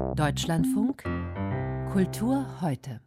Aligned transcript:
Deutschlandfunk 0.00 1.04
Kultur 1.92 2.60
heute. 2.60 3.00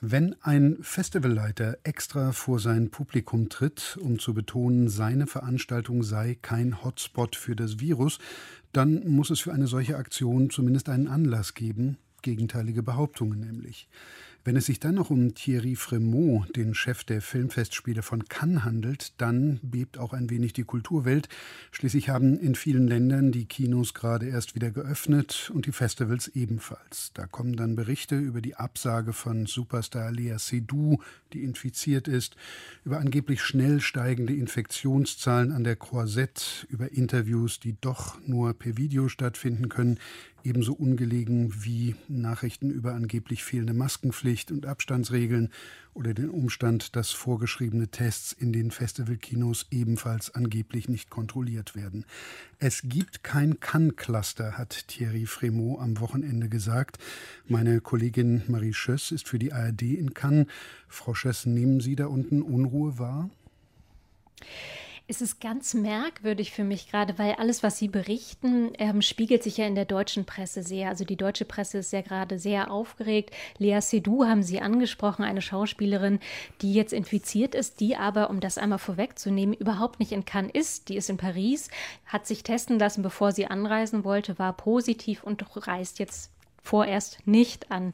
Wenn 0.00 0.34
ein 0.42 0.78
Festivalleiter 0.80 1.78
extra 1.84 2.32
vor 2.32 2.58
sein 2.58 2.90
Publikum 2.90 3.48
tritt, 3.48 3.96
um 4.00 4.18
zu 4.18 4.34
betonen, 4.34 4.88
seine 4.88 5.26
Veranstaltung 5.26 6.02
sei 6.02 6.36
kein 6.40 6.82
Hotspot 6.82 7.36
für 7.36 7.54
das 7.54 7.80
Virus, 7.80 8.18
dann 8.72 9.08
muss 9.08 9.30
es 9.30 9.40
für 9.40 9.52
eine 9.52 9.66
solche 9.66 9.96
Aktion 9.96 10.50
zumindest 10.50 10.88
einen 10.88 11.08
Anlass 11.08 11.54
geben, 11.54 11.96
gegenteilige 12.22 12.82
Behauptungen 12.82 13.40
nämlich. 13.40 13.88
Wenn 14.42 14.56
es 14.56 14.66
sich 14.66 14.80
dann 14.80 14.94
noch 14.94 15.10
um 15.10 15.34
Thierry 15.34 15.76
Fremont, 15.76 16.56
den 16.56 16.72
Chef 16.72 17.04
der 17.04 17.20
Filmfestspiele 17.20 18.00
von 18.00 18.24
Cannes, 18.24 18.64
handelt, 18.64 19.12
dann 19.20 19.60
bebt 19.62 19.98
auch 19.98 20.14
ein 20.14 20.30
wenig 20.30 20.54
die 20.54 20.64
Kulturwelt. 20.64 21.28
Schließlich 21.72 22.08
haben 22.08 22.38
in 22.38 22.54
vielen 22.54 22.88
Ländern 22.88 23.32
die 23.32 23.44
Kinos 23.44 23.92
gerade 23.92 24.26
erst 24.26 24.54
wieder 24.54 24.70
geöffnet 24.70 25.50
und 25.52 25.66
die 25.66 25.72
Festivals 25.72 26.28
ebenfalls. 26.28 27.10
Da 27.12 27.26
kommen 27.26 27.54
dann 27.54 27.76
Berichte 27.76 28.16
über 28.16 28.40
die 28.40 28.56
Absage 28.56 29.12
von 29.12 29.44
Superstar 29.44 30.10
Lea 30.10 30.36
Seydoux, 30.38 31.02
die 31.34 31.44
infiziert 31.44 32.08
ist, 32.08 32.34
über 32.82 32.98
angeblich 32.98 33.42
schnell 33.42 33.82
steigende 33.82 34.34
Infektionszahlen 34.34 35.52
an 35.52 35.64
der 35.64 35.76
Croisette, 35.76 36.66
über 36.70 36.92
Interviews, 36.92 37.60
die 37.60 37.76
doch 37.78 38.18
nur 38.26 38.54
per 38.54 38.78
Video 38.78 39.08
stattfinden 39.08 39.68
können, 39.68 39.98
ebenso 40.44 40.72
ungelegen 40.72 41.64
wie 41.64 41.96
Nachrichten 42.08 42.70
über 42.70 42.94
angeblich 42.94 43.44
fehlende 43.44 43.74
Maskenpflicht 43.74 44.50
und 44.50 44.66
Abstandsregeln 44.66 45.50
oder 45.94 46.14
den 46.14 46.30
Umstand, 46.30 46.96
dass 46.96 47.10
vorgeschriebene 47.10 47.88
Tests 47.88 48.32
in 48.32 48.52
den 48.52 48.70
Festivalkinos 48.70 49.66
ebenfalls 49.70 50.34
angeblich 50.34 50.88
nicht 50.88 51.10
kontrolliert 51.10 51.74
werden. 51.74 52.04
Es 52.58 52.82
gibt 52.84 53.22
kein 53.22 53.60
Cannes-Cluster, 53.60 54.56
hat 54.56 54.88
Thierry 54.88 55.26
Fremont 55.26 55.80
am 55.80 56.00
Wochenende 56.00 56.48
gesagt. 56.48 56.98
Meine 57.46 57.80
Kollegin 57.80 58.42
Marie 58.48 58.74
Schöss 58.74 59.10
ist 59.10 59.28
für 59.28 59.38
die 59.38 59.52
ARD 59.52 59.82
in 59.82 60.14
Cannes. 60.14 60.46
Frau 60.88 61.14
Schöss, 61.14 61.46
nehmen 61.46 61.80
Sie 61.80 61.96
da 61.96 62.06
unten 62.06 62.42
Unruhe 62.42 62.98
wahr? 62.98 63.30
Es 65.10 65.20
ist 65.20 65.40
ganz 65.40 65.74
merkwürdig 65.74 66.52
für 66.52 66.62
mich 66.62 66.88
gerade, 66.88 67.18
weil 67.18 67.32
alles, 67.32 67.64
was 67.64 67.78
Sie 67.78 67.88
berichten, 67.88 68.70
ähm, 68.78 69.02
spiegelt 69.02 69.42
sich 69.42 69.56
ja 69.56 69.66
in 69.66 69.74
der 69.74 69.84
deutschen 69.84 70.24
Presse 70.24 70.62
sehr. 70.62 70.88
Also 70.88 71.04
die 71.04 71.16
deutsche 71.16 71.44
Presse 71.44 71.78
ist 71.78 71.92
ja 71.92 72.00
gerade 72.00 72.38
sehr 72.38 72.70
aufgeregt. 72.70 73.34
Lea 73.58 73.80
Seydoux 73.80 74.24
haben 74.24 74.44
Sie 74.44 74.60
angesprochen, 74.60 75.24
eine 75.24 75.42
Schauspielerin, 75.42 76.20
die 76.62 76.72
jetzt 76.74 76.92
infiziert 76.92 77.56
ist, 77.56 77.80
die 77.80 77.96
aber, 77.96 78.30
um 78.30 78.38
das 78.38 78.56
einmal 78.56 78.78
vorwegzunehmen, 78.78 79.52
überhaupt 79.52 79.98
nicht 79.98 80.12
in 80.12 80.24
Cannes 80.24 80.54
ist. 80.54 80.88
Die 80.88 80.96
ist 80.96 81.10
in 81.10 81.16
Paris, 81.16 81.70
hat 82.06 82.28
sich 82.28 82.44
testen 82.44 82.78
lassen, 82.78 83.02
bevor 83.02 83.32
sie 83.32 83.46
anreisen 83.46 84.04
wollte, 84.04 84.38
war 84.38 84.52
positiv 84.52 85.24
und 85.24 85.44
reist 85.66 85.98
jetzt 85.98 86.30
vorerst 86.62 87.26
nicht 87.26 87.70
an. 87.70 87.92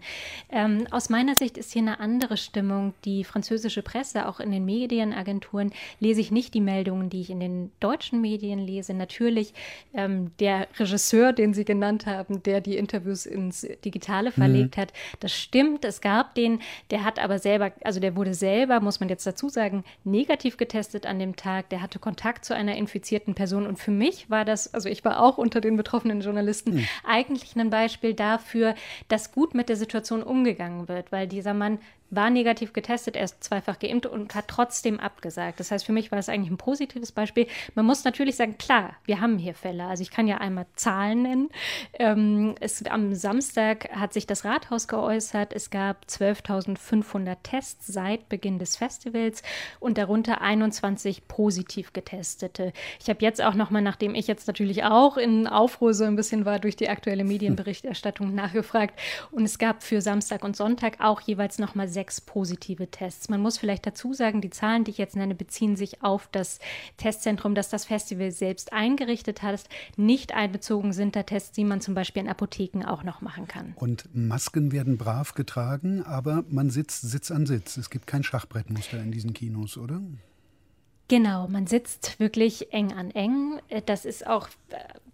Ähm, 0.50 0.86
aus 0.90 1.08
meiner 1.08 1.34
Sicht 1.34 1.56
ist 1.56 1.72
hier 1.72 1.82
eine 1.82 2.00
andere 2.00 2.36
Stimmung. 2.36 2.94
Die 3.04 3.24
französische 3.24 3.82
Presse, 3.82 4.28
auch 4.28 4.40
in 4.40 4.50
den 4.50 4.64
Medienagenturen, 4.64 5.72
lese 6.00 6.20
ich 6.20 6.30
nicht 6.30 6.52
die 6.52 6.60
Meldungen, 6.60 7.08
die 7.08 7.20
ich 7.20 7.30
in 7.30 7.40
den 7.40 7.70
deutschen 7.80 8.20
Medien 8.20 8.58
lese. 8.58 8.92
Natürlich 8.92 9.54
ähm, 9.94 10.32
der 10.40 10.68
Regisseur, 10.78 11.32
den 11.32 11.54
Sie 11.54 11.64
genannt 11.64 12.06
haben, 12.06 12.42
der 12.42 12.60
die 12.60 12.76
Interviews 12.76 13.24
ins 13.24 13.66
Digitale 13.84 14.32
verlegt 14.32 14.76
mhm. 14.76 14.80
hat, 14.82 14.92
das 15.20 15.32
stimmt. 15.32 15.84
Es 15.84 16.00
gab 16.00 16.34
den, 16.34 16.60
der 16.90 17.04
hat 17.04 17.18
aber 17.18 17.38
selber, 17.38 17.72
also 17.82 18.00
der 18.00 18.16
wurde 18.16 18.34
selber, 18.34 18.80
muss 18.80 19.00
man 19.00 19.08
jetzt 19.08 19.26
dazu 19.26 19.48
sagen, 19.48 19.84
negativ 20.04 20.56
getestet 20.56 21.06
an 21.06 21.18
dem 21.18 21.36
Tag. 21.36 21.70
Der 21.70 21.82
hatte 21.82 21.98
Kontakt 21.98 22.44
zu 22.44 22.54
einer 22.54 22.76
infizierten 22.76 23.34
Person. 23.34 23.66
Und 23.66 23.78
für 23.78 23.90
mich 23.90 24.28
war 24.28 24.44
das, 24.44 24.74
also 24.74 24.88
ich 24.88 25.04
war 25.04 25.22
auch 25.22 25.38
unter 25.38 25.60
den 25.60 25.76
betroffenen 25.76 26.20
Journalisten, 26.20 26.74
mhm. 26.74 26.88
eigentlich 27.04 27.56
ein 27.56 27.70
Beispiel 27.70 28.12
dafür, 28.12 28.55
dafür, 28.56 28.74
dass 29.08 29.32
gut 29.32 29.54
mit 29.54 29.68
der 29.68 29.76
Situation 29.76 30.22
umgegangen 30.22 30.88
wird, 30.88 31.12
weil 31.12 31.26
dieser 31.26 31.54
Mann 31.54 31.78
war 32.10 32.30
negativ 32.30 32.72
getestet, 32.72 33.16
er 33.16 33.24
ist 33.24 33.42
zweifach 33.42 33.78
geimpft 33.78 34.06
und 34.06 34.34
hat 34.34 34.46
trotzdem 34.48 35.00
abgesagt. 35.00 35.58
Das 35.58 35.70
heißt, 35.70 35.84
für 35.84 35.92
mich 35.92 36.10
war 36.10 36.16
das 36.16 36.28
eigentlich 36.28 36.50
ein 36.50 36.56
positives 36.56 37.12
Beispiel. 37.12 37.46
Man 37.74 37.84
muss 37.84 38.04
natürlich 38.04 38.36
sagen, 38.36 38.58
klar, 38.58 38.94
wir 39.04 39.20
haben 39.20 39.38
hier 39.38 39.54
Fälle. 39.54 39.84
Also 39.86 40.02
ich 40.02 40.10
kann 40.10 40.28
ja 40.28 40.38
einmal 40.38 40.66
Zahlen 40.76 41.22
nennen. 41.22 41.48
Ähm, 41.94 42.54
es, 42.60 42.84
am 42.86 43.14
Samstag 43.14 43.90
hat 43.90 44.12
sich 44.12 44.26
das 44.26 44.44
Rathaus 44.44 44.86
geäußert. 44.86 45.52
Es 45.52 45.70
gab 45.70 46.04
12.500 46.04 47.36
Tests 47.42 47.86
seit 47.86 48.28
Beginn 48.28 48.58
des 48.58 48.76
Festivals 48.76 49.42
und 49.80 49.98
darunter 49.98 50.40
21 50.40 51.26
positiv 51.26 51.92
getestete. 51.92 52.72
Ich 53.00 53.08
habe 53.08 53.18
jetzt 53.22 53.42
auch 53.42 53.54
nochmal, 53.54 53.82
nachdem 53.82 54.14
ich 54.14 54.28
jetzt 54.28 54.46
natürlich 54.46 54.84
auch 54.84 55.16
in 55.16 55.48
Aufruhr 55.48 55.92
so 55.92 56.04
ein 56.04 56.16
bisschen 56.16 56.44
war 56.44 56.60
durch 56.60 56.76
die 56.76 56.88
aktuelle 56.88 57.24
Medienberichterstattung 57.36 58.34
nachgefragt 58.46 58.98
und 59.30 59.44
es 59.44 59.58
gab 59.58 59.82
für 59.82 60.00
Samstag 60.00 60.44
und 60.44 60.56
Sonntag 60.56 61.00
auch 61.00 61.20
jeweils 61.20 61.58
nochmal 61.58 61.88
sechs 61.88 62.20
positive 62.20 62.90
Tests. 62.90 63.28
Man 63.28 63.40
muss 63.40 63.58
vielleicht 63.58 63.86
dazu 63.86 64.12
sagen, 64.12 64.40
die 64.40 64.50
Zahlen, 64.50 64.84
die 64.84 64.92
ich 64.92 64.98
jetzt 64.98 65.16
nenne, 65.16 65.34
beziehen 65.34 65.76
sich 65.76 66.02
auf 66.02 66.28
das 66.30 66.58
Testzentrum, 66.96 67.54
das 67.54 67.68
das 67.68 67.84
Festival 67.84 68.30
selbst 68.30 68.72
eingerichtet 68.72 69.42
hat. 69.42 69.64
Nicht 69.96 70.34
einbezogen 70.34 70.92
sind 70.92 71.16
da 71.16 71.22
Tests, 71.22 71.52
die 71.52 71.64
man 71.64 71.80
zum 71.80 71.94
Beispiel 71.94 72.22
in 72.22 72.28
Apotheken 72.28 72.84
auch 72.84 73.02
noch 73.02 73.20
machen 73.20 73.48
kann. 73.48 73.74
Und 73.76 74.08
Masken 74.14 74.72
werden 74.72 74.98
brav 74.98 75.34
getragen, 75.34 76.02
aber 76.02 76.44
man 76.48 76.70
sitzt 76.70 77.02
Sitz 77.02 77.30
an 77.30 77.46
Sitz. 77.46 77.76
Es 77.76 77.90
gibt 77.90 78.06
kein 78.06 78.22
Schachbrettmuster 78.22 78.98
in 78.98 79.10
diesen 79.10 79.32
Kinos, 79.32 79.76
oder? 79.76 80.00
Genau, 81.08 81.46
man 81.46 81.68
sitzt 81.68 82.18
wirklich 82.18 82.72
eng 82.72 82.92
an 82.92 83.12
eng. 83.12 83.60
Das 83.86 84.04
ist 84.04 84.26
auch, 84.26 84.48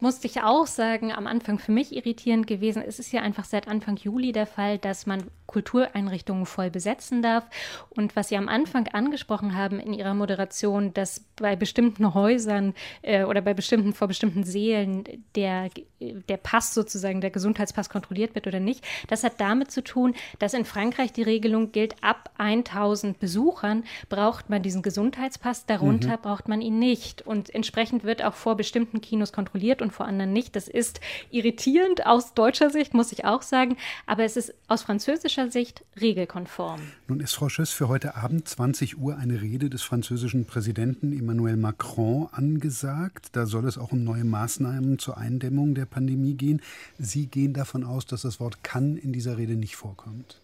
musste 0.03 0.27
ich 0.27 0.43
auch 0.43 0.67
sagen, 0.67 1.13
am 1.13 1.27
Anfang 1.27 1.59
für 1.59 1.73
mich 1.73 1.95
irritierend 1.95 2.47
gewesen. 2.47 2.83
Es 2.83 2.99
ist 2.99 3.13
ja 3.13 3.23
einfach 3.23 3.45
seit 3.45 3.69
Anfang 3.69 3.97
Juli 3.97 4.33
der 4.33 4.47
Fall, 4.47 4.79
dass 4.79 5.07
man 5.07 5.25
Kultureinrichtungen 5.53 6.47
voll 6.47 6.71
besetzen 6.71 7.23
darf. 7.23 7.45
Und 7.91 8.17
was 8.17 8.29
Sie 8.29 8.37
am 8.37 8.49
Anfang 8.49 8.89
angesprochen 8.89 9.57
haben 9.57 9.79
in 9.79 9.93
Ihrer 9.93 10.15
Moderation, 10.15 10.93
dass 10.95 11.21
bei 11.37 11.55
bestimmten 11.57 12.15
Häusern 12.15 12.75
äh, 13.03 13.25
oder 13.25 13.41
bei 13.43 13.55
bestimmten, 13.55 13.93
vor 13.93 14.09
bestimmten 14.09 14.45
Seelen 14.45 15.05
der, 15.37 15.71
der 16.01 16.37
Pass 16.39 16.75
sozusagen, 16.75 17.21
der 17.21 17.31
Gesundheitspass 17.31 17.91
kontrolliert 17.91 18.35
wird 18.35 18.47
oder 18.47 18.61
nicht, 18.61 18.85
das 19.09 19.25
hat 19.25 19.41
damit 19.41 19.71
zu 19.71 19.85
tun, 19.85 20.15
dass 20.39 20.55
in 20.55 20.65
Frankreich 20.65 21.13
die 21.13 21.23
Regelung 21.23 21.73
gilt, 21.73 22.03
ab 22.03 22.31
1000 22.39 23.19
Besuchern 23.19 23.85
braucht 24.09 24.51
man 24.51 24.63
diesen 24.63 24.83
Gesundheitspass. 24.83 25.67
Darunter 25.67 26.17
mhm. 26.17 26.23
braucht 26.23 26.49
man 26.49 26.61
ihn 26.61 26.79
nicht. 26.79 27.23
Und 27.23 27.55
entsprechend 27.55 28.05
wird 28.05 28.25
auch 28.25 28.35
vor 28.35 28.57
bestimmten 28.57 29.01
Kinos 29.01 29.33
kontrolliert 29.33 29.83
und 29.83 29.93
vor 29.93 30.07
anderen 30.07 30.33
nicht. 30.33 30.57
Das 30.57 30.69
ist 30.69 31.01
irritierend 31.31 32.07
aus 32.07 32.35
deutscher 32.35 32.71
Sicht, 32.71 32.95
muss 32.95 33.13
ich 33.13 33.25
auch 33.25 33.43
sagen. 33.43 33.77
Aber 34.07 34.25
es 34.25 34.37
ist 34.37 34.55
aus 34.69 34.83
französischer 34.83 35.42
Sicht 35.51 35.85
regelkonform. 36.01 36.81
Nun 37.09 37.21
ist 37.21 37.35
Frau 37.35 37.49
Schöss 37.49 37.71
für 37.71 37.89
heute 37.89 38.17
Abend 38.17 38.49
20 38.49 38.99
Uhr 38.99 39.17
eine 39.17 39.41
Rede 39.41 39.71
des 39.71 39.83
französischen 39.83 40.45
Präsidenten 40.45 41.13
Emmanuel 41.13 41.57
Macron 41.57 42.29
angesagt. 42.33 43.31
Da 43.33 43.47
soll 43.47 43.67
es 43.67 43.79
auch 43.79 43.93
um 43.93 44.05
neue 44.05 44.25
Maßnahmen 44.25 44.99
zur 44.99 45.19
Eindämmung 45.19 45.75
der 45.75 45.87
Pandemie 45.87 46.35
gehen. 46.35 46.61
Sie 46.99 47.27
gehen 47.27 47.55
davon 47.55 47.85
aus, 47.85 48.07
dass 48.07 48.23
das 48.23 48.41
Wort 48.41 48.63
kann 48.63 48.97
in 48.97 49.13
dieser 49.13 49.39
Rede 49.39 49.57
nicht 49.57 49.77
vorkommt. 49.77 50.41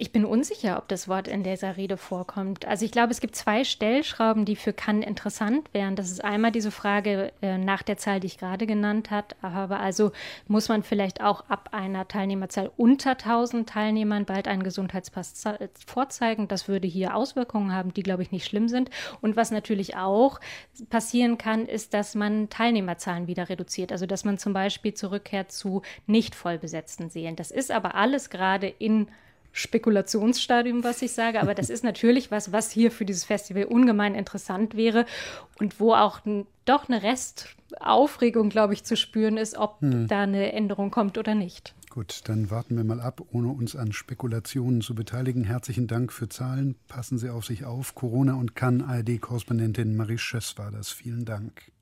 Ich 0.00 0.12
bin 0.12 0.24
unsicher, 0.24 0.78
ob 0.78 0.88
das 0.88 1.08
Wort 1.08 1.28
in 1.28 1.42
dieser 1.42 1.76
Rede 1.76 1.98
vorkommt. 1.98 2.64
Also 2.64 2.86
ich 2.86 2.90
glaube, 2.90 3.10
es 3.10 3.20
gibt 3.20 3.36
zwei 3.36 3.64
Stellschrauben, 3.64 4.46
die 4.46 4.56
für 4.56 4.72
Cannes 4.72 5.06
interessant 5.06 5.68
wären. 5.74 5.94
Das 5.94 6.10
ist 6.10 6.24
einmal 6.24 6.52
diese 6.52 6.70
Frage 6.70 7.34
äh, 7.42 7.58
nach 7.58 7.82
der 7.82 7.98
Zahl, 7.98 8.18
die 8.18 8.28
ich 8.28 8.38
gerade 8.38 8.66
genannt 8.66 9.10
habe. 9.10 9.36
Aber 9.42 9.78
also 9.78 10.12
muss 10.48 10.70
man 10.70 10.84
vielleicht 10.84 11.20
auch 11.22 11.44
ab 11.50 11.68
einer 11.72 12.08
Teilnehmerzahl 12.08 12.70
unter 12.78 13.10
1000 13.10 13.68
Teilnehmern 13.68 14.24
bald 14.24 14.48
einen 14.48 14.62
Gesundheitspass 14.62 15.44
vorzeigen. 15.86 16.48
Das 16.48 16.66
würde 16.66 16.88
hier 16.88 17.14
Auswirkungen 17.14 17.74
haben, 17.74 17.92
die, 17.92 18.02
glaube 18.02 18.22
ich, 18.22 18.32
nicht 18.32 18.46
schlimm 18.46 18.68
sind. 18.68 18.88
Und 19.20 19.36
was 19.36 19.50
natürlich 19.50 19.96
auch 19.96 20.40
passieren 20.88 21.36
kann, 21.36 21.66
ist, 21.66 21.92
dass 21.92 22.14
man 22.14 22.48
Teilnehmerzahlen 22.48 23.26
wieder 23.26 23.50
reduziert. 23.50 23.92
Also 23.92 24.06
dass 24.06 24.24
man 24.24 24.38
zum 24.38 24.54
Beispiel 24.54 24.94
zurückkehrt 24.94 25.52
zu 25.52 25.82
nicht 26.06 26.34
vollbesetzten 26.34 27.10
Seelen. 27.10 27.36
Das 27.36 27.50
ist 27.50 27.70
aber 27.70 27.96
alles 27.96 28.30
gerade 28.30 28.66
in 28.66 29.06
Spekulationsstadium, 29.52 30.84
was 30.84 31.02
ich 31.02 31.12
sage, 31.12 31.40
aber 31.40 31.54
das 31.54 31.70
ist 31.70 31.84
natürlich 31.84 32.30
was, 32.30 32.52
was 32.52 32.70
hier 32.70 32.90
für 32.90 33.04
dieses 33.04 33.24
Festival 33.24 33.64
ungemein 33.64 34.14
interessant 34.14 34.76
wäre 34.76 35.06
und 35.58 35.80
wo 35.80 35.94
auch 35.94 36.20
doch 36.64 36.88
eine 36.88 37.02
Restaufregung, 37.02 38.48
glaube 38.48 38.74
ich, 38.74 38.84
zu 38.84 38.96
spüren 38.96 39.36
ist, 39.36 39.56
ob 39.56 39.80
hm. 39.80 40.06
da 40.06 40.22
eine 40.22 40.52
Änderung 40.52 40.90
kommt 40.90 41.18
oder 41.18 41.34
nicht. 41.34 41.74
Gut, 41.90 42.20
dann 42.28 42.50
warten 42.50 42.76
wir 42.76 42.84
mal 42.84 43.00
ab, 43.00 43.20
ohne 43.32 43.48
uns 43.48 43.74
an 43.74 43.90
Spekulationen 43.90 44.80
zu 44.80 44.94
beteiligen. 44.94 45.42
Herzlichen 45.42 45.88
Dank 45.88 46.12
für 46.12 46.28
Zahlen. 46.28 46.76
Passen 46.86 47.18
Sie 47.18 47.30
auf 47.30 47.44
sich 47.44 47.64
auf. 47.64 47.96
Corona 47.96 48.34
und 48.34 48.54
kann 48.54 48.80
ARD-Korrespondentin 48.80 49.96
Marie 49.96 50.18
Schöss 50.18 50.56
war 50.56 50.70
das. 50.70 50.90
Vielen 50.90 51.24
Dank. 51.24 51.72